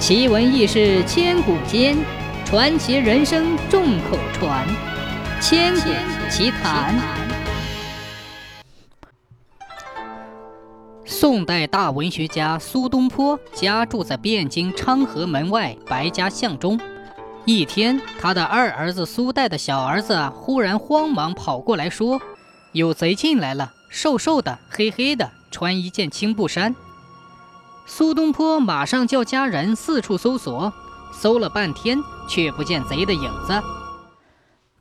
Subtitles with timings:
[0.00, 1.94] 奇闻异事千古间，
[2.46, 4.66] 传奇人生众口传。
[5.42, 5.90] 千古
[6.30, 6.98] 奇谈。
[11.04, 16.80] 宋代大文学家苏东坡家住在汴京昌河门外白家巷中。
[17.44, 22.18] 一天，他的二儿子苏代的小儿子忽然慌忙跑过来说
[22.72, 26.74] ：“有贼进来了，瘦瘦的，黑黑的，穿一件青布衫。”
[27.86, 30.72] 苏东坡马上叫家人四处搜索，
[31.12, 31.98] 搜了半天
[32.28, 33.60] 却不见贼的影子。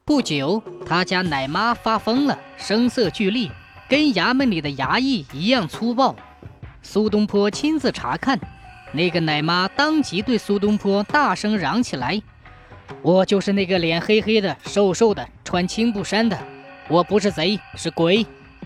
[0.05, 3.51] 不久，他家奶妈发疯了，声色俱厉，
[3.87, 6.15] 跟衙门里的衙役一样粗暴。
[6.81, 8.39] 苏东坡亲自查看，
[8.91, 12.21] 那个奶妈当即对苏东坡大声嚷起来
[13.01, 16.37] ：“我就是那个脸黑黑的、瘦瘦的、穿青布衫的，
[16.87, 18.25] 我不是贼，是鬼，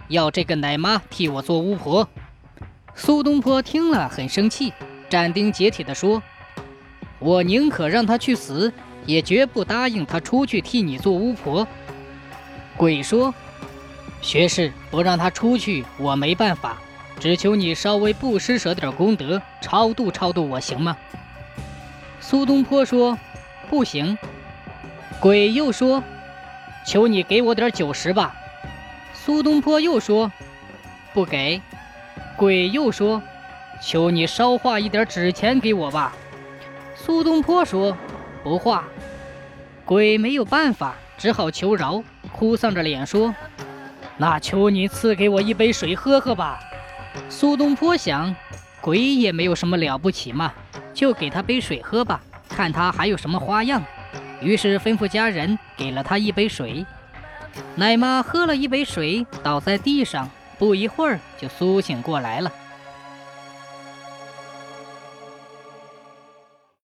[0.10, 2.08] 要这个奶妈替我做巫婆。”
[2.96, 4.72] 苏东坡听了很生气，
[5.10, 6.22] 斩钉截铁地说
[7.20, 8.72] ：“我宁可让他去死，
[9.06, 11.68] 也绝不答应他出去替你做巫婆。”
[12.78, 13.34] 鬼说
[14.22, 16.82] ：“学士不让他出去，我没办法，
[17.20, 20.96] 只求你稍微不施舍点功德，超度超度我行吗？”
[22.22, 23.18] 苏东坡说
[23.70, 24.18] ：“不行。”
[25.20, 26.04] 鬼又说
[26.86, 28.36] ：“求你给我点酒食吧。”
[29.14, 30.32] 苏东坡又说
[31.14, 31.60] ：“不给。”
[32.44, 33.24] 鬼又说
[33.82, 36.12] ：“求你烧化一点纸钱给我吧。”
[36.94, 37.96] 苏东坡说
[38.44, 38.84] ：“不化。”
[39.86, 43.34] 鬼没有办法，只好求饶，哭丧着脸说
[44.20, 46.60] ：“那求你赐给我一杯水喝喝吧。”
[47.32, 48.36] 苏东坡想，
[48.82, 50.52] 鬼也没有什么了不起嘛，
[50.94, 52.20] 就给他杯水喝吧，
[52.50, 53.82] 看他还有什么花样。
[54.42, 56.86] 于是吩咐家人给了他一杯水。
[57.76, 60.30] 奶妈喝了一杯水，倒在地上。
[60.64, 62.50] 不一会儿就苏醒过来了。